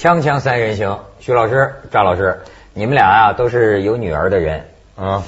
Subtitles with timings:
[0.00, 2.40] 锵锵三人行，徐老师、赵老师，
[2.72, 4.64] 你们俩啊都是有女儿的人
[4.96, 5.24] 啊，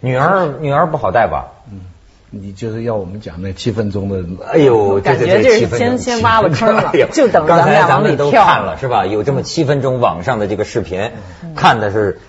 [0.00, 1.52] 女儿女儿不好带吧？
[1.72, 1.80] 嗯，
[2.28, 9.06] 你就是要我们讲那七分钟的，哎呦，感觉这是先先挖了坑了， 就等咱们俩往里都看了是吧？
[9.06, 11.10] 有这么七分钟网上的这个视频，
[11.56, 12.20] 看的是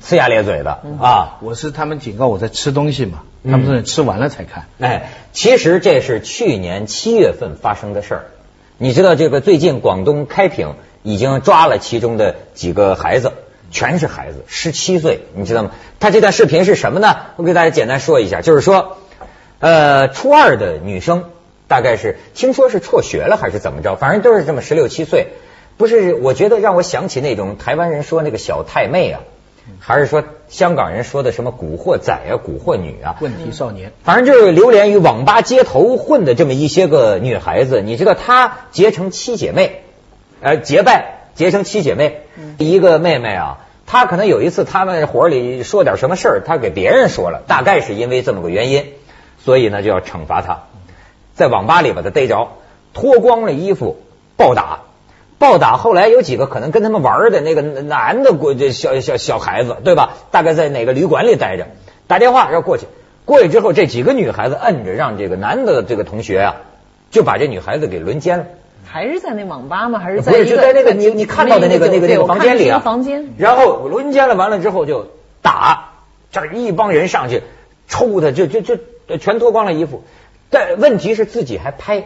[0.00, 1.38] 呲牙咧嘴的啊！
[1.40, 4.66] 我是他们警告我在吃东西嘛，他们说吃完了才看。
[4.78, 8.26] 哎，其实这是去年七月份发生的事儿。
[8.78, 13.32] 你知道这个最近广东开平已经抓了其中的几个孩子，
[13.70, 15.70] 全是孩子，十七岁，你知道吗？
[15.98, 17.16] 他这段视频是什么呢？
[17.36, 18.98] 我给大家简单说一下，就是说，
[19.60, 21.24] 呃，初二的女生，
[21.68, 25.28] 大概是听说是辍学了还是怎么着，反正都是这么十六七岁，
[25.78, 26.14] 不是？
[26.14, 29.20] 我觉得让我想起那种台湾人说那个小太妹啊。
[29.80, 33.16] 还是说香港人说的什么古惑仔啊、古惑女啊？
[33.20, 37.82] 问题少年，反正就是流连于网吧街头混的这么一些个女孩子。
[37.82, 39.82] 你知道她结成七姐妹，
[40.40, 42.22] 呃，结拜结成七姐妹。
[42.58, 48.84] 一个妹妹啊，她可能有一次他们伙里说点什么事儿，她给别人说了，大概是因为这么个原因，
[49.44, 50.64] 所以呢就要惩罚她，
[51.34, 52.52] 在网吧里把她逮着，
[52.94, 53.96] 脱光了衣服
[54.36, 54.82] 暴打。
[55.38, 60.14] 暴打，后来有几个可能跟他们玩的那个男的过这小小小孩子，对吧？
[60.30, 61.66] 大概在哪个旅馆里待着，
[62.06, 62.86] 打电话要过去。
[63.26, 66.56] 过去之后，这几个女孩子摁着，让这个男的这个同学啊，
[67.10, 68.44] 就把这女孩子给轮奸了。
[68.86, 69.98] 还是在那网吧吗？
[69.98, 72.78] 还是在不是就在那个你你看到的那个那个那个房间里啊？
[72.78, 73.34] 房间。
[73.36, 75.08] 然后轮奸了，完了之后就
[75.42, 75.90] 打，
[76.30, 77.42] 这一帮人上去
[77.88, 78.78] 抽他，就就就
[79.18, 80.04] 全脱光了衣服。
[80.48, 82.04] 但问题是自己还拍，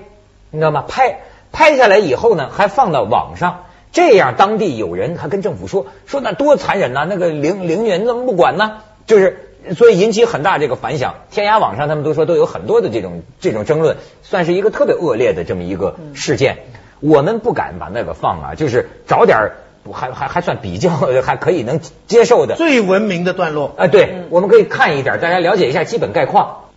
[0.50, 0.84] 你知道吗？
[0.88, 1.20] 拍。
[1.52, 8.78] 拍下来以后呢，还放到网上，这样当地有人还跟政府说说那多残忍呐，那个凌凌人怎么不管呢？
[9.06, 11.16] 就是所以引起很大这个反响。
[11.30, 16.58] 天涯网上他们都说都有很多的这种这种争论，算是一个特别恶劣的这么一个事件。
[17.00, 19.52] 我们不敢把那个放啊，就是找点
[19.92, 20.90] 还还还算比较
[21.22, 23.86] 还可以能接受的最文明的段落啊。
[23.86, 26.69] 对，我们可以看一点，大家了解一下基本概况。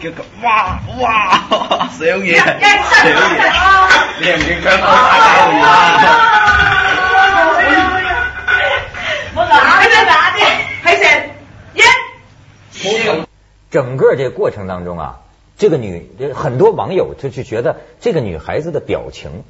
[0.00, 1.08] 叫佢哇哇
[1.90, 3.44] 上嘢，上嘢，
[4.18, 4.86] 你唔見佢打
[5.18, 5.26] 交
[5.60, 5.68] 啊？
[9.34, 10.38] 我打你打的，
[10.82, 11.02] 还是
[11.74, 11.82] 一。
[13.70, 15.20] 整个这过程当中啊，
[15.58, 19.44] 这个女很多网友就就觉得这个女孩子的表情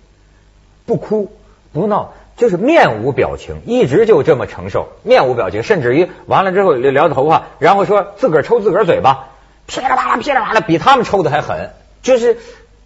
[0.84, 1.32] 不哭
[1.72, 9.28] 不闹，就是面无表情，一直就这么承受，面无表情，甚至于完了之后撩头发，然后说自个儿抽自个儿嘴巴。
[9.70, 11.70] 噼里啪啦，噼里啪啦，比他们抽的还狠，
[12.02, 12.36] 就是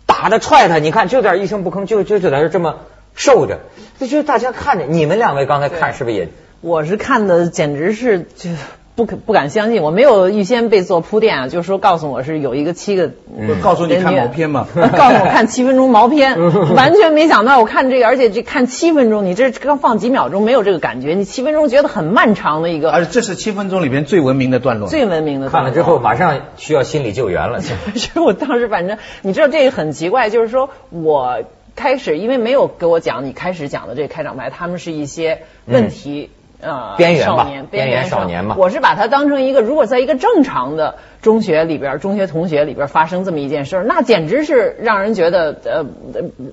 [0.05, 2.81] 打的踹他，你看就点一声不吭，就就就在这这么
[3.15, 3.61] 受着，
[3.99, 6.29] 这就大家看着，你们两位刚才看是不是也？
[6.61, 8.51] 我是看的，简直是就。
[8.97, 13.11] 不可不敢相信，我没有预先被做铺垫啊，就是说告诉我是有一个七个，
[13.61, 16.39] 告诉你看毛片嘛， 告诉我看七分钟毛片，
[16.77, 25.71] 完全没想到我看这个，而且这看七分钟，你这刚放几秒钟没有这个感觉，你七分钟觉得很漫长的一个，而且这是七分钟里边最文明的段落，最文明的段落。
[25.71, 27.61] 看了之后马上需要心理救援了。
[27.95, 31.43] 其实我当时反正你知道这个很奇怪，就是说我
[31.75, 36.31] 开始因为没有给我讲你开始讲的这个开场白，他们是一些问题。
[36.65, 38.57] 呃，边缘吧，边缘少年嘛。
[38.59, 45.85] 我是把它当成一个，如果在一个正常的中学里边，中学同学里边发生这么一件事儿，那简直是让人觉得呃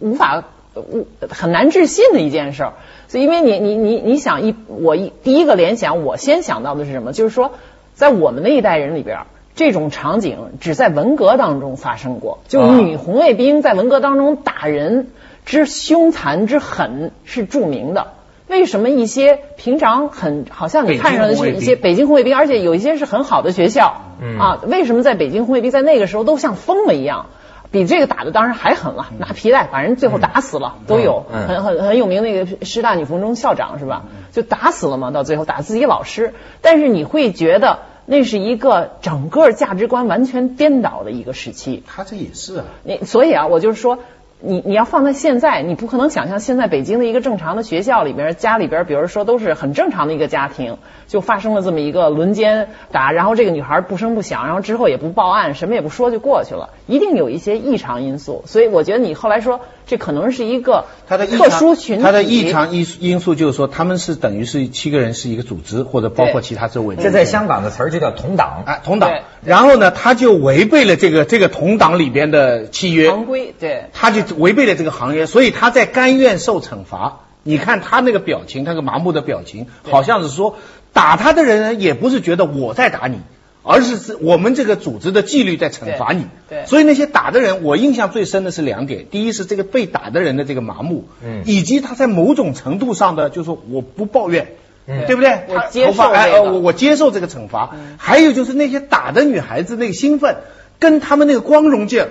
[0.02, 0.44] 无法
[0.76, 2.74] 无很难置信的一件事儿。
[3.08, 7.14] 所以，因为你你你你想一我一第一个联想，我先想到的是什么？
[7.14, 7.54] 就是说，
[7.94, 9.20] 在我们那一代人里边，
[9.56, 15.08] 这种场景只在文革当中发生过，就女红卫兵在文革当中打人
[15.46, 18.08] 之凶残之狠是著名的。
[18.52, 24.02] 为什么一些平常很好像你看上的是一些北京红卫兵，而且有一些是很好的学校
[24.38, 24.60] 啊？
[24.68, 27.28] 为什么在北京红卫兵在那个时候都像疯了一样？
[27.72, 34.04] 比这个打的当然还狠了，拿皮带把人最后打死了都有，很很很有名那个师大女附中校长是吧？
[34.34, 36.34] 就打死了嘛，到最后打自己老师。
[36.62, 41.82] 但是你会觉得那是一个整个价值观完全颠倒的一个时期。
[41.88, 44.00] 他这也是啊，你所以啊，我就是说。
[44.44, 50.78] 你你要放在现在，你不可能想象现在北京的一个正常的学校里边，家里边，比如说都是很正常的一个家庭，
[51.08, 58.44] 就发生了这么一个轮奸打，然后这个女孩不声不响，然后之后也不报案，什么也不说就过去了，一定有一些异常因素。
[58.48, 62.04] 所以我觉得你后来说这可能是一个特殊群体。
[62.04, 66.96] 他的异常因因素就是说他们是等于是七个人是一个组织，或者包括其他周围。
[66.96, 69.12] 这在香港的词儿就叫同党啊，同党。
[69.44, 74.22] 然后呢，他就违背了这个这个同党里边的契约行规，对，他就。
[74.38, 77.20] 违背了这个行业，所以他在甘愿受惩罚。
[77.44, 80.56] 你看他那个表情，那个麻木的表情，好像是说
[80.94, 83.18] 打他的人也不是觉得我在打你，
[83.64, 86.26] 而是是我们这个组织的纪律在惩罚你。
[86.50, 94.56] 对对所以那些打的人，我印象最深的是两点：第一是这个被打的人的这个麻木，嗯以及他在某种程度上的，就是说我不抱怨。
[94.88, 95.42] 嗯对不对？
[95.48, 97.76] 我接受头发哎，这个呃我我接受这个惩罚。
[97.98, 100.38] 还有就是那些打的女孩子那个兴奋，
[100.80, 102.10] 跟他们那个光荣劲儿，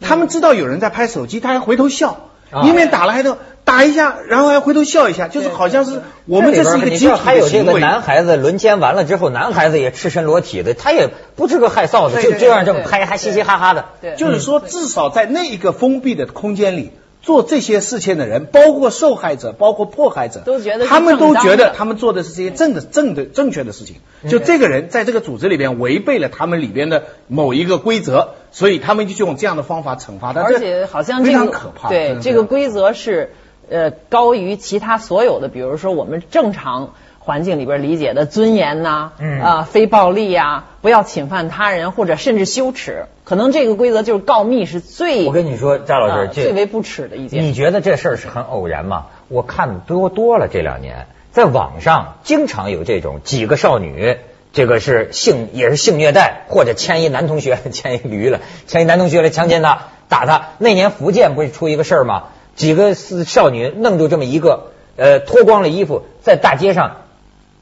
[0.00, 7.78] 他们知道有人在拍手机，他还回头笑，啊一面打了还都打一下，然后还回头笑一下，就是好像是我们这是一个里边你知道集体还有这个的。
[7.80, 13.86] 男孩子轮奸完了之后，男孩子也赤身裸体的，他也不是个害臊的，对对就就让这么对拍，还嘻嘻哈哈的。
[14.00, 16.92] 对，就是说，至少在那一个封闭的空间里。
[17.22, 23.96] 做这些事情的人，包括受害者，包括迫害者，都觉得是他们都觉得他们做的是这些正的、正的、正确的事情。
[24.28, 30.42] 就这个人在这个组织里边违背了他们里边的某一个规则，所以他们就用这样的方法惩罚他。
[30.42, 31.88] 而且好像非这个常可怕。
[31.88, 33.32] 对这个规则是
[33.68, 49.06] 呃高于其他所有的，比如说我们正常环境里边理解的尊严呐、嗯啊、非暴力呀、不要侵犯他人或者甚至羞耻，可能这个规则就是告密是最我跟你说，张老师，最为不耻的一件你觉得这事儿是很偶然吗？
[49.28, 54.18] 我看多多了这两年，在网上经常有这种几个少女，
[54.52, 58.38] 这个是性也是性虐待，或者牵一男同学 牵一驴了，
[58.68, 60.50] 牵一男同学来强奸他，打他。
[60.58, 62.26] 那年福建不是出一个事儿吗？
[62.56, 67.02] 几个是少女弄住这么一个，呃，脱光了衣服在大街上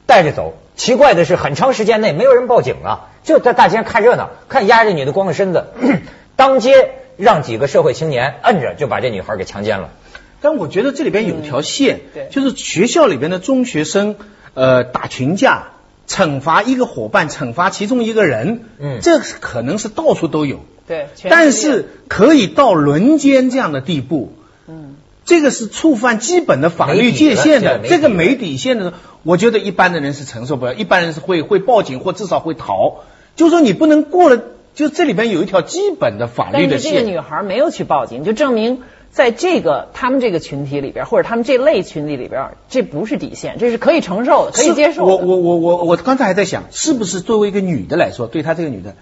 [0.07, 0.55] 带着走。
[0.75, 5.67] 奇怪的是，很长时间内没有人报警啊，就在大街上看热闹，看压着女的光着身子，
[6.35, 9.91] 当街让几个社会青年摁着就把这女孩给强奸了。
[10.41, 14.17] 但我觉得这里边有一条线，对就是学校里边的中学生，
[14.53, 15.69] 呃，打群架，
[16.07, 24.33] 惩罚一个伙伴，惩罚其中一个人，嗯这是可能是到处都有，对，但是可以到轮奸这样的地步，
[24.67, 24.95] 嗯，
[25.25, 33.03] 这个是触犯基本的法律界限的，这个没底线的，我觉得一般的人是承受不了，一般人是会会报警或至少会逃，
[33.35, 34.41] 就是说你不能过了，
[34.73, 37.09] 就这里边有一条基本的法律的线但是这个。
[37.09, 38.81] 女孩没有去报警，就证明
[39.11, 45.15] 在这个他们这个群体里边，或者他们这类群体里边，这不是底线，这是可以承受的，可以接受的。
[45.15, 48.95] 我我我我我刚才还在想，是不是作为一个女的来说，对她这个女的，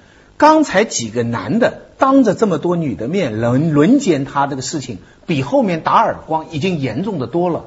[0.44, 7.63] 刚才几个男的当着这么多女的面轮轮奸她这个事情，比后面打耳光已经严重的多了。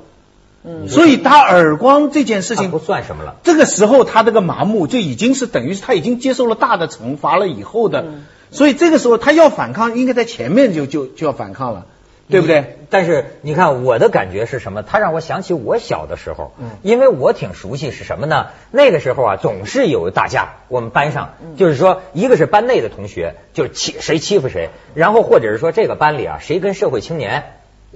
[0.69, 3.37] 嗯所以打耳光这件事情不算什么了。
[3.45, 11.87] 这个时候他这个麻木就已经是等于是他已经接受了大的惩罚了以后的，嗯所以这个时候他要反抗，应该在前面就就就要反抗了，
[12.29, 12.77] 对不对？
[12.91, 14.83] 但是你看我的感觉是什么？
[14.83, 18.49] 他让我想起我小的时候，嗯因为我挺熟悉是什么呢？
[18.71, 27.45] 那个时候啊，总是有打架，我们班上嗯就是说，一个是班内的同学，就是欺谁欺负谁，然后或者是说这个班里啊，谁跟社会青年。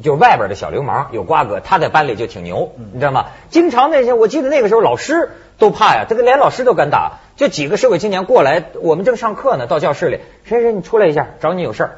[0.02, 3.26] 就是外边的小流氓有瓜葛，他在班里就挺牛，嗯你知道吗？
[3.50, 7.18] 经常那些，我记得那个时候老师都怕呀，这个连老师都敢打。
[7.36, 11.90] 就几个社会青年过来，我们正上课呢，到教室里，谁谁你出来一下，找你有事儿，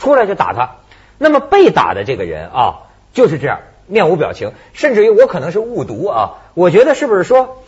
[0.00, 0.76] 出来就打他。
[1.24, 2.80] 那么被打的这个人啊，
[3.14, 7.62] 就是这样，面无表情，甚至于我可能是误读啊，我觉得是不是说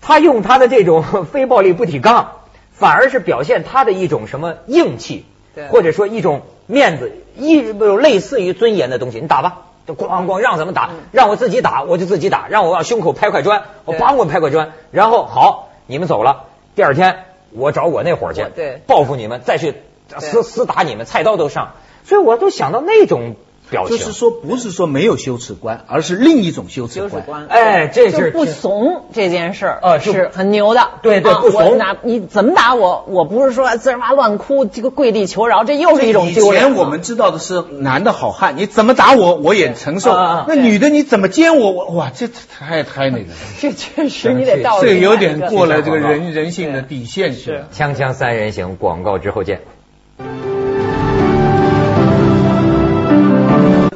[0.00, 2.32] 他用他的这种 非暴力不提杠，
[2.72, 5.26] 反而是表现他的一种什么硬气，
[5.68, 9.66] 或者说一种面子，一有类似于尊严的东西，你打吧。
[9.84, 18.80] 就咣咣让怎么打，让我自己打我就自己打，让我往胸口拍块砖，我对梆我拍块砖，然后好你们走了，第二天我找我那伙儿去，对。
[18.86, 19.74] 报复你们，再去
[20.08, 21.72] 厮厮打你们，菜刀都上，
[22.04, 23.36] 所以我都想到那种
[23.70, 27.46] 表情，就是说不是说没有羞耻观，而是另一种羞耻观。
[27.48, 30.90] 哎这是就不怂这件事儿，呃是很牛的。
[31.00, 33.04] 对对啊不怂你怎么打我？
[33.08, 36.68] 我不是说滋儿哇乱哭，这个跪地求饶，这又是一种以丢脸嘛。
[36.70, 40.12] 前我们知道的是男的好汉，你怎么打我我也承受
[40.48, 47.68] 那女的你怎么奸我我哇这太太那个了， 这确实你得到这有点过了这个人人性的底线去了。
[47.72, 49.62] 锵锵三人行广告之后见。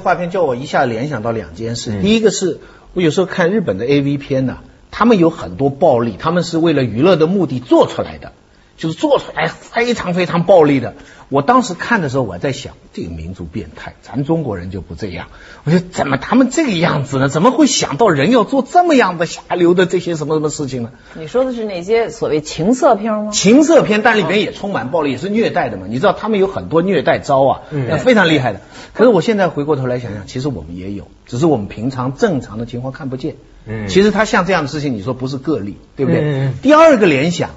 [0.07, 2.01] 画片叫我一下联想到两件事，嗯。
[2.01, 2.61] 第一个是
[2.95, 4.59] 我有时候看日本的 A V 片呢，
[4.93, 8.31] 他们有很多暴力，他们是为了娱乐的目的做出来的，
[8.77, 10.95] 就是做出来非常非常暴力的。
[11.29, 15.27] 我当时看的时候，我在想，这个民族变态，咱中国人就不这样。
[15.65, 17.29] 我说怎么他们这个样子呢？
[17.29, 20.91] 怎么会想到人要做这么样的下流的这些什么什么事情呢？
[21.15, 23.33] 你说的是那些所谓情色片吗？
[23.33, 25.87] 情色片，但里面也充满暴力，也是虐待的嘛。
[25.89, 28.61] 你知道他们有很多虐待招啊，嗯非常厉害的。
[28.93, 33.35] 可是我现在回过头来想想，其实我们也有，只是我们平常正常的情况看不见。
[33.67, 36.21] 嗯其实他像这样的事情，你说不是个例，对不对？
[36.23, 37.51] 嗯第二个联想，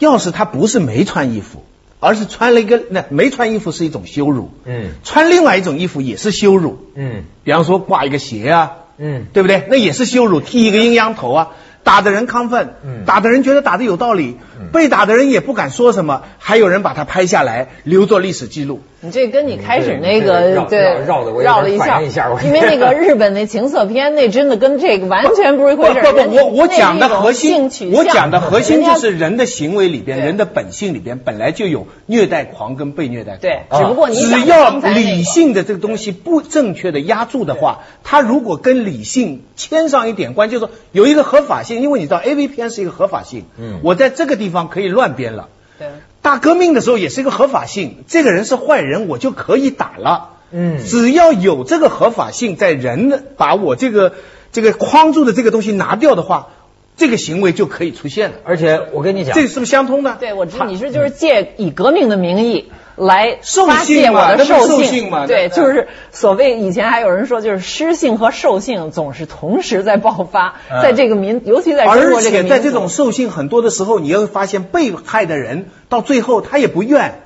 [0.00, 1.62] 要是他不是没穿衣服，
[2.00, 4.94] 而是穿了一个，那没穿衣服是一种羞辱，嗯。
[5.04, 6.88] 穿另外一种衣服也是羞辱。
[6.96, 7.24] 嗯。
[7.44, 9.26] 比方说挂一个鞋啊，嗯。
[9.32, 9.66] 对不对？
[9.70, 11.48] 那也是羞辱，剃一个阴阳头啊，
[11.84, 13.04] 打的人亢奋，嗯。
[13.04, 14.38] 打的人觉得打的有道理，
[14.72, 18.80] 被打的人也不敢说什么，还有人把他拍下来留作历史记录。
[19.02, 22.02] 你这跟你开始那个绕对绕绕得我绕了一下，
[22.44, 26.12] 因为那个日本那情色片那真的跟这个完全不是一回事儿。
[26.12, 33.40] 不不，我我讲的核心我讲的核心就是人的行为里边，人的本性里边本来就有虐待狂跟被虐待狂。
[33.40, 45.48] 对，啊只不过你只要理性的这个东西不正确的压住的话，他如果跟理性牵上一点关，就是说有一个合法性，因为你知道 A V 片是一个合法性，嗯我在这个地方可以乱编了。
[45.78, 45.88] 对。
[46.22, 50.36] 大革命的时候也是一个合法性，这个人是坏人，我就可以打了。
[50.52, 54.12] 嗯只要有这个合法性，在人的把我这个
[54.52, 56.48] 这个框住的这个东西拿掉的话，
[56.96, 58.36] 这个行为就可以出现了。
[58.44, 60.16] 而且我跟你讲，这是不是相通的？
[60.20, 70.82] 对，我知道你是就是借以革命的名义来兽发泄我的兽兽性嘛对，就是所谓以前还有人说，就是诗性和兽性总是同时在爆发，嗯。
[70.82, 77.22] 在这个民，尤其在中而国这个民族且在这种兽性很多的时候，你会发现被害的人到最后他也不怨，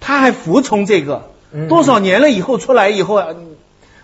[0.00, 1.30] 他还服从这个。
[1.52, 1.68] 嗯。
[1.68, 3.28] 多少年了以后出来以后，啊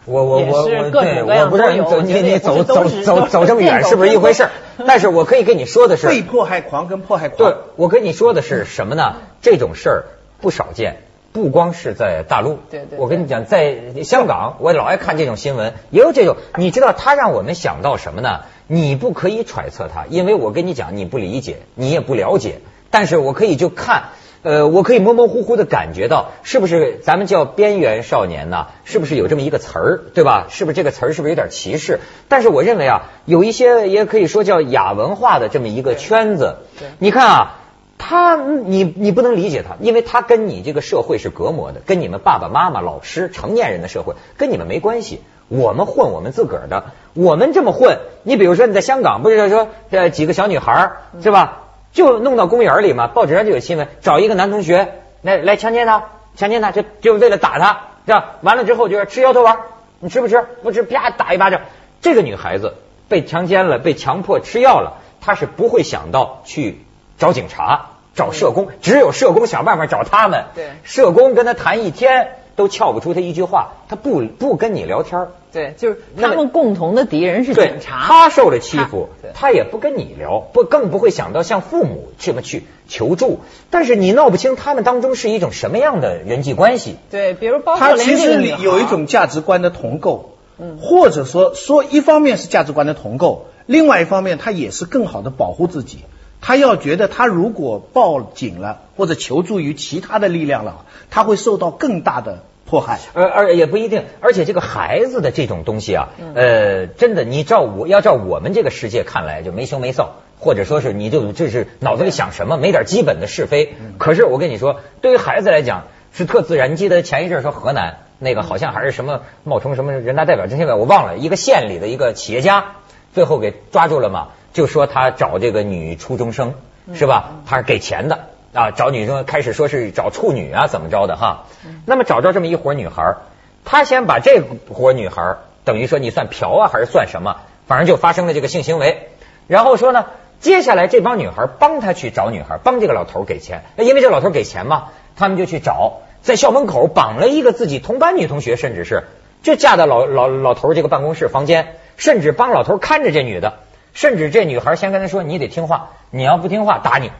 [0.07, 4.51] 我我我是我我不知道你走你你走走走走这么远是不是一回事儿？
[4.87, 7.37] 但是我可以跟你说的是，被迫害狂跟迫害狂。
[7.37, 9.17] 对，我跟你说的是什么呢？
[9.43, 10.05] 这种事儿
[10.41, 12.59] 不少见，不光是在大陆。
[12.71, 16.37] 对对我跟你讲，在香港，我老爱看这种新闻，也有这种。
[16.57, 18.41] 你知道他让我们想到什么呢？
[18.67, 22.61] 你不可以揣测他，因为我跟你讲，你不理解，你也不了解。
[22.91, 24.11] 但是我可以就看。
[24.43, 28.69] 呃，我可以模模糊糊的感觉到，是不是咱们叫边缘少年呢？
[28.85, 30.47] 是不是有这么一个词儿，对吧？
[30.49, 32.01] 是不是这个词儿是不是有点歧视？
[32.29, 36.57] 但是我认为啊，有一些也可以说叫亚文化的这么一个圈子。
[36.99, 37.60] 你看啊，
[38.03, 45.21] 他你你不能理解他，因为他跟你这个社会是隔膜的，跟你们爸爸妈妈、老师、成年人的社会跟你们没关系。
[45.49, 47.99] 我们混我们自个儿的，我们这么混。
[48.23, 50.93] 你比如说你在香港，不是说这几个小女孩
[51.23, 51.63] 是吧？
[51.93, 56.05] 就弄到公园里嘛，报纸上就有新闻，找一个男同学来来强奸他，
[56.37, 58.37] 强奸他就就为了打他，是吧？
[58.43, 59.59] 完了之后就是吃摇头丸，
[59.99, 60.47] 你吃不吃？
[60.63, 61.61] 不吃，啪打一巴掌。
[62.01, 62.77] 这个女孩子
[63.09, 66.79] 被强奸了，被强迫吃药了，她是不会想到去
[67.21, 70.47] 找警察、找社工，只有社工想办法找他们。
[70.57, 78.07] 对社工跟他谈一天都撬不出他一句话，他不不跟你聊天儿对，就是他们共同的敌人是警察。
[78.07, 83.41] 他受了欺负他，他也不跟你聊，不更不会想到向父母这么去求助。
[83.69, 86.97] 但是你闹不清他们当中是一种什么样的人际关系。
[87.11, 95.99] 对，比如包括他其实里这个女孩有一种价值观的同构，嗯或者说说一方面是价值观的同构，另外一方面他也是更好的保护自己。
[96.41, 103.01] 他要觉得他如果报警了或者求助于其他的力量了，他会受到更大的迫害。
[103.13, 113.75] 而而也不一定，而且这个孩子的这种东西啊，呃，真的，你照我要照我们这个世界看来就没羞没臊，或者说是你就这是脑子里想什么，没点基本的是非。
[113.99, 116.73] 可是我跟你说，对于孩子来讲是特自然。
[116.73, 122.77] 你记得前一阵说河南那个好像还是什么冒充什么人大代表，这些个我忘了，一个县里的一个企业家，
[123.13, 126.55] 最后给抓住了嘛，就说他找这个女初中生
[126.95, 127.31] 是吧？
[127.47, 128.27] 他是给钱的。
[128.53, 131.45] 啊，找女生开始说是找处女啊，怎么着的哈？
[131.87, 133.19] 那么找着这么一伙女孩儿，
[133.65, 137.37] 他先把这伙女孩儿等于说你算嫖啊，还是算什么？
[137.69, 139.11] 反正就发生了这个性行为。
[139.47, 140.07] 然后说呢，
[140.41, 149.05] 接下来这帮女孩儿帮他去找女孩儿，帮这个老头儿给钱，因为这老头儿给钱嘛，他们就去找，在校门口绑了一个自己同班女同学，甚至是
[149.45, 153.59] 就架到老老老头儿这个办公室房间，甚至帮老头儿看着这女的，
[153.93, 157.11] 甚至这女孩儿先跟他说，你得听话，你要不听话打你。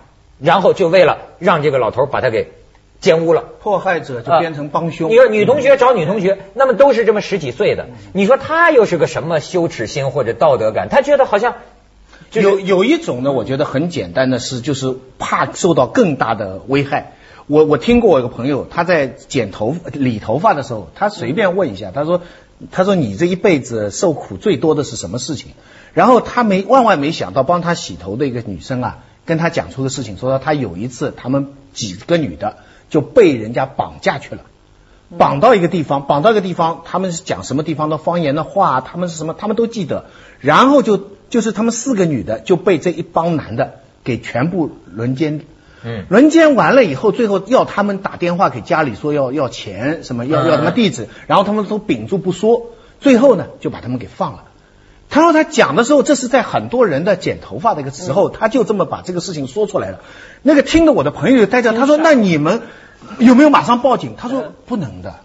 [0.41, 2.49] 然后就为了让这个老头把他给
[2.99, 5.11] 奸污了，迫害者就变成帮凶。
[5.11, 10.89] 你说女同学找女同学，那么都是这么十几岁的，你说他又是个什么羞耻心或者道德感？
[10.89, 11.57] 他觉得好像
[12.31, 17.13] 就是有有一种呢，我觉得很简单的是，就是怕受到更大的危害。
[17.47, 22.23] 我我听过我一个朋友，他在剪头理头发的时候，他随便问一下，他说
[22.71, 25.53] 他说你这一辈子受苦最多的是什么事情？
[25.95, 34.43] 然后他没万万没想到，帮他洗头的一个女生啊，跟他讲出个事情，说他有一次他们几个女的就被人家绑架去了。
[35.19, 40.05] 绑到一个地方，绑到一个地方，他们是讲什么地方的方言的话，他们是什么，他们都记得。
[40.39, 45.41] 然后就就是他们四个女的就被这一帮男的给全部轮奸。
[45.85, 54.45] 嗯轮奸完了以后，最后要他们打电话给家里说要要钱，什么要要什么地址，然后他们都屏住不说，最后呢就把他们给放了。
[55.09, 60.01] 他说他讲的时候，这是在很多人的剪头发的一个时候，他就这么把这个事情说出来了。
[60.43, 62.63] 那个听的我的朋友就呆着，他说那你们
[63.19, 64.15] 有没有马上报警？
[64.17, 65.17] 他说不能的。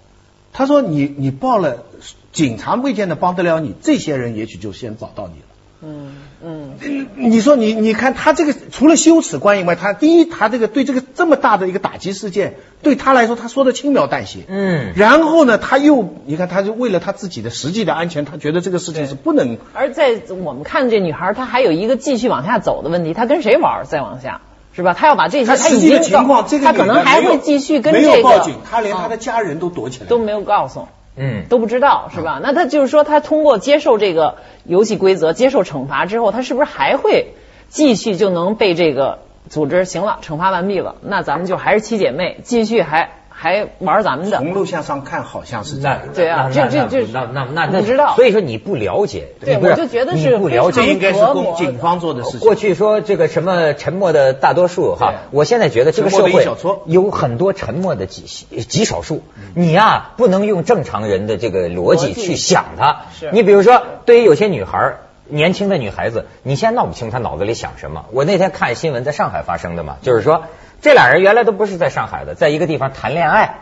[0.53, 1.83] 他说你你报了，
[2.31, 5.45] 警察未见得帮得了你，这些人也许就先找到你了。
[5.87, 6.11] 嗯
[6.43, 23.85] 嗯，嗯你说你你看他这个除了羞耻观以外，他第一他这个对这个这么大的一个打击事件，对他来说他说的轻描淡写，嗯然后呢他又你看他就为了他自己的实际的安全，他觉得这个事情是不能而在我们看这女孩，她还有一个继续往下走的问题，她跟谁玩？
[23.85, 24.41] 再往下
[24.75, 24.93] 是吧？
[24.93, 30.87] 他要把这些，他实际的情况，这个他可能还会继续跟没这个有报警，他连他的嗯家人都躲起来都没有告诉。
[31.17, 32.39] 嗯，都不知道是吧？
[32.43, 37.33] 那他就是说，他通过接受这个游戏规则、接受惩罚之后，他是不是还会
[37.69, 39.19] 继续就能被这个
[39.49, 40.95] 组织行了，惩罚完毕了？
[41.01, 44.37] 那咱们就还是七姐妹，继续还还玩咱们的。
[44.37, 46.01] 从录像上看好像是这那样。
[46.13, 52.39] 对啊那这这这那那那那不知道所以说你不了解，对你不是我就觉得是不了解这应该是公警方做的事情。
[52.39, 56.47] 过去说这个什么沉默的大多数哈，我现在觉得这个社会
[56.85, 59.21] 有很多沉默的极极少数，
[59.53, 63.29] 你呀不能用正常人的这个逻辑去想它是。
[63.33, 64.99] 你比如说，对于有些女孩儿。
[65.27, 68.05] 年轻的女孩子，你现在闹不清她脑子里想什么。
[68.11, 70.43] 我那天看新闻，在上海发生的嘛，就是说
[70.81, 73.59] 这俩人原来都不是在上海的，在一个地方谈恋爱，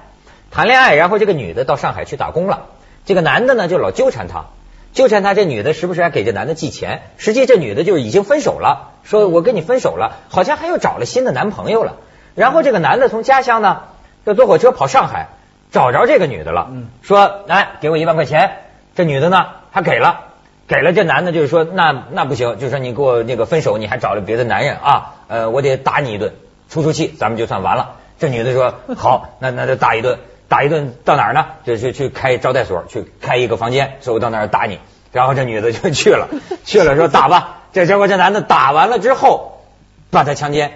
[0.51, 2.67] 谈恋爱，然后这个女的到上海去打工了，
[3.05, 4.45] 这个男的呢就老纠缠她，
[4.93, 11.95] 纠缠她，这女的时不时还给这男的寄钱，实际这女的就是已经分手了，说我跟你分手了，好像还又找了新的男朋友了。
[12.35, 13.83] 然后这个男的从家乡呢，
[14.25, 15.29] 就坐火车跑上海，
[15.71, 18.57] 找着这个女的了，说哎给我一万块钱，
[18.95, 20.25] 这女的呢还给了。
[20.65, 26.33] 给了这男的，就是说那那不行，就是说你给我那个分手，你还找了别的男人啊，呃，我得打你一顿，
[26.69, 27.95] 出出气，咱们就算完了。
[28.19, 31.45] 这女的说好，那那就打一顿，打一顿到哪儿呢？
[31.65, 34.79] 就是去开招待所，去开一个房间，说我到那儿打你。
[35.11, 36.29] 然后这女的就去了，
[36.63, 37.61] 去了说打吧。
[37.71, 39.61] 这结果这男的打完了之后，
[40.09, 40.71] 把她强奸，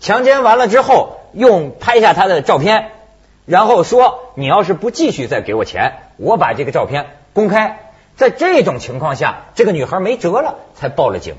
[0.00, 2.90] 强奸完了之后，用拍下她的照片，
[3.44, 7.80] 然后说你要是不继续再给我钱，我把这个照片公开。
[8.16, 11.34] 在这种情况下，这个女孩没辙了，才报了警。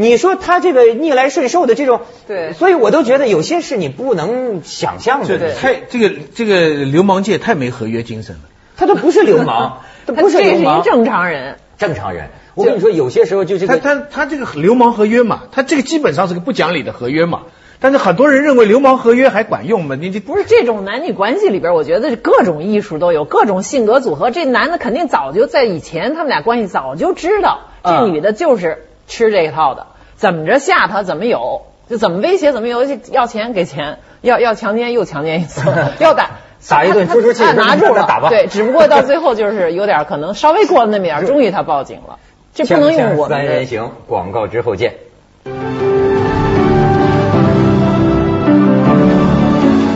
[0.00, 5.54] 你说他这个逆来顺受的这种，对所以我都觉得有些事你不能想象这的。
[5.54, 8.42] 太这个这个流氓界太没合约精神了。
[8.76, 11.56] 他都不是流氓，他 他不是这是一流氓，正常人。
[11.78, 12.28] 正常人。
[12.54, 17.42] 我跟你说，有些时候就这他个，他他这个流氓合约嘛，他这个基本上是个不讲理的合约嘛。
[17.80, 19.96] 但是很多人认为流氓合约还管用吗？
[19.98, 24.30] 你这不是这种男女关系里边，我觉得是各种艺术都有，各种性格组合。
[24.30, 35.62] 这男的肯定早就在以前他们俩关系早就知道，这嗯女的就是吃这一套的，怎么着吓他怎么有，就怎么威胁怎么有，要钱给钱，要要强奸又强奸一次，
[35.98, 36.30] 要打。
[36.68, 42.18] 打一顿他出出气拿住了，打吧对， 只不过到最后就是有点可能稍微过了那么点，终于他报警了。
[42.52, 44.94] 这不能用我三人行，广告之后见。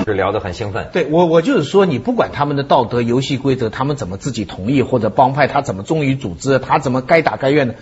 [0.07, 7.75] 是聊得很兴奋，对我我就是说，你不管他们的道德游戏规则，他们怎么自己同意，或者帮派他怎么忠于组织，他怎么该打该怨的，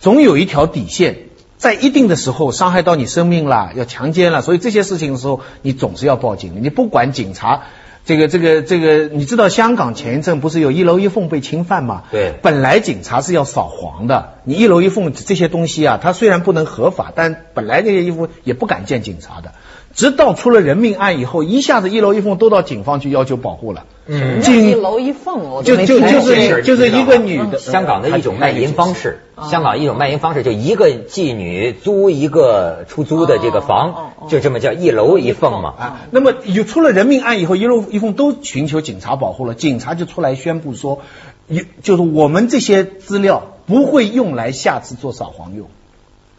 [0.00, 1.18] 总有一条底线。
[1.58, 6.60] 在一定的时候伤害到你生命了，要强奸了，所以这些事情的时候，你总是要报警的。
[6.60, 7.62] 你不管警察，
[8.04, 12.02] 这个这个这个，你知道香港前一阵不是有一楼一凤被侵犯吗？
[12.12, 19.54] 对本来警察是要扫黄的，你一楼一凤这些东西啊，它虽然不能合法，但本来那些衣服也不敢见警察的。
[19.96, 23.86] 直到出了人命案以后，一下子一楼一凤都到警方去要求保护了。
[24.06, 35.74] 嗯叫一楼一凤，我就就没听过就是就是一个女的，香港的一种卖淫方式，哦香港一种卖淫方式，就一个妓女租一个出租的这个房，哦就这么叫一楼一凤嘛。
[35.78, 41.00] 啊，那么有出了人命案以后，一楼一凤都寻求警察保护了，警察就出来宣布说，
[41.48, 45.68] 有就是我们这些资料不会用来下次做扫黄用。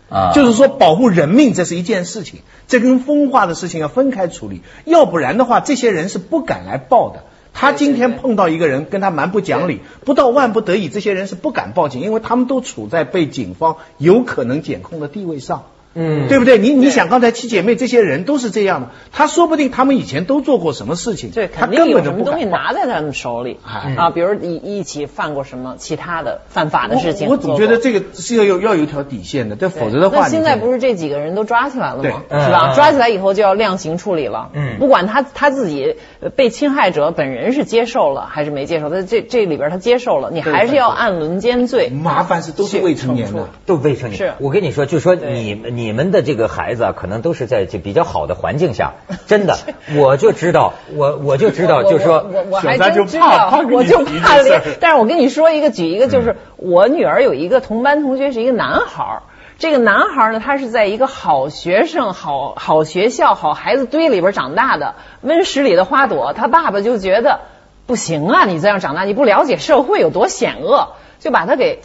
[0.09, 7.23] 啊就是说保护人命这是一件事情，这跟风化的事情要分开处理，要不然的话，这些人是不敢来报的。
[7.53, 15.63] 他今天碰到一个人跟他蛮不讲理，不到万不得已，这些人是不敢报警，因为他们都处在被警方有可能检控的地位上。
[15.99, 16.59] 嗯对不对？
[16.59, 22.45] 你你想刚才七姐妹这些人都是这样的，他说不定他们以前都做过什么事情，对，他根本就不什么东西。
[22.45, 27.37] 拿在他们手里哎啊，比如一一起犯过什么其他的犯法的事情我我。
[27.37, 32.23] 总觉得这个是要有要有一条底线的，但否则的话，那现在不是这几个人都抓起来了吗？
[32.29, 32.71] 是吧？
[32.71, 34.49] 嗯抓起来以后就要量刑处理了。
[34.53, 41.89] 嗯不管他他自己呃被侵害者本人是接受了还是没接受，他这这里边他接受了，你还是要按轮奸罪。
[41.89, 43.47] 麻烦是都是未成年的。
[43.65, 44.17] 都未成年。
[44.17, 48.95] 是我跟你说，就说对你你们的这个孩子啊，可能都是在这比较好的环境下，
[49.27, 49.57] 真的，
[49.95, 54.37] 我就知道，我我就知道，就是说我我我还小三就真知道怕我就怕。
[54.79, 59.21] 但是我跟你说一个，举一个，就是我女儿有一个同班同学是一个男孩儿。
[59.59, 66.33] 这个男孩儿呢，他是在一个好学生、好好学校、好孩子堆里边长大的，温室里的花朵。
[66.33, 67.39] 他爸爸就觉得
[67.87, 70.89] 不行啊，你这样长大，你不了解社会有多险恶，
[71.19, 71.81] 就把他给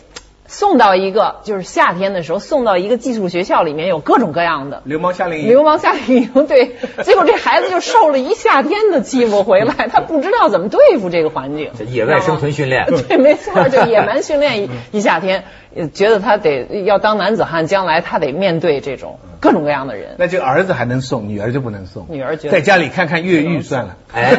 [0.53, 4.83] 送到一个就是夏天的时候送到一个寄宿学校里面，有各种各样的。
[4.85, 20.17] 流氓夏令营，流氓夏令营，对， 结果这孩子就受了一夏天的欺负回来， 他不知道怎么对付这个环境，这野外生存训练， 对，没错，就野蛮训练一一夏天，呃觉得他得要当男子汉，将来他得面对这种各种各样的人。
[20.19, 22.07] 那就儿子还能送，女儿就不能送。
[22.11, 23.97] 女儿觉得在家里看看越狱算了。
[24.13, 24.37] 哎，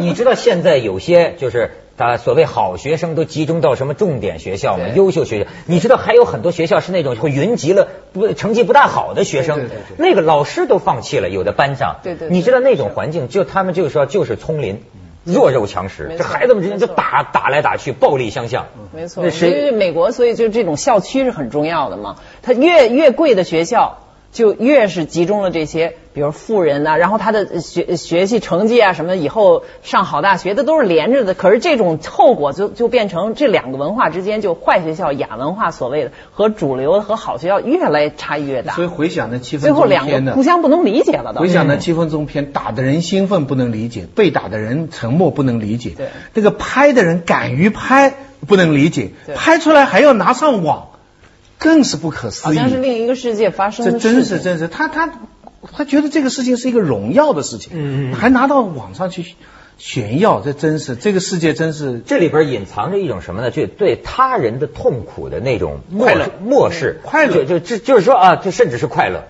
[0.00, 4.88] 你知道现在有些就是他所谓好学生都集中到什么重点学校嘛？
[4.94, 11.96] 优秀学校，你知道还有很多学校是那种会云集了不成绩不大好的学生对对对，那个老师都放弃了，有的班上。
[12.02, 14.82] 对对对你知道那种环境，就他们就说就是丛林。
[15.24, 18.66] 弱肉强食，这孩子们之间就打打来打去，暴力相向。
[18.92, 19.70] 没错，那因为？
[19.70, 22.16] 美国，所以就这种校区是很重要的嘛。
[22.42, 23.98] 它越越贵的学校，
[24.32, 31.34] 就越是集中了这些，比如富人呐、然后他的学学习成绩啊什么，以后上好大学的都是连着的。
[31.34, 38.86] 可是这种后果就就变成这两个文化之间，就坏学校、亚文化所谓的和主流和好学校越来差异越大所以。
[38.86, 41.48] 回想那七分最后钟片呢两个互，相不能理解了都回。
[41.48, 48.14] 想那七分钟片，打的人兴奋不能理解，被打的人沉默不能理解，对那个拍的人敢于拍
[48.46, 50.88] 不能理解，拍出来还要拿上网，
[51.62, 52.44] 更是不可思议。
[52.44, 54.14] 好像是另一个世界发生这的事情。
[54.14, 55.12] 真是真是，他他
[55.72, 59.34] 他觉得这个事情是一个荣耀的事情，嗯嗯还拿到网上去
[59.78, 63.50] 炫耀，这真是这个世界真是这里边隐藏着一种什么呢？
[63.50, 69.24] 就对他人的痛苦的那种漠快乐漠视，快乐就就就就是说啊，就甚至是快乐。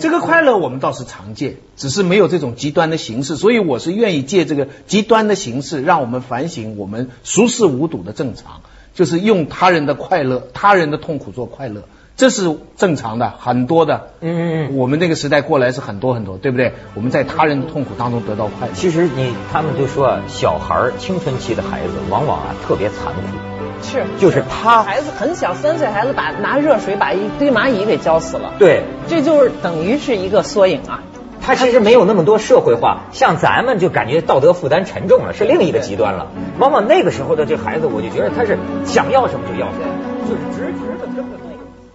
[0.00, 8.62] 这个快乐我们倒是常见，只是没有这种极端的形式，所以我是愿意借这个极端的形式，让我们反省我们熟视无睹的正常，
[8.98, 11.82] 就是用他人的快乐、他人的痛苦做快乐，
[12.16, 14.08] 这是正常的，很多的。
[14.20, 14.76] 嗯嗯嗯。
[14.76, 16.72] 我们那个时代过来是很多很多，对不对？
[16.96, 18.72] 我们在他人的痛苦当中得到快乐。
[18.74, 28.54] 其实你他们就说啊，小孩儿青春期的孩子往往啊特别残酷，是就是他孩子很小，三岁孩子把拿热水把一堆蚂蚁给浇死了。
[28.58, 31.04] 对这就是等于是一个缩影啊。
[31.48, 36.26] 他其实没有那么多社会化，像咱们就感觉道德负担沉重了，是另一个极端了。
[36.58, 39.86] 往往那个时候的这孩子，我就觉得他是想要什么就要什么，
[40.28, 41.47] 就是直直的跟着。